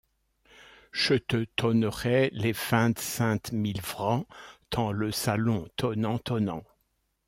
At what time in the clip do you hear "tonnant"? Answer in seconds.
5.75-6.17, 6.17-6.63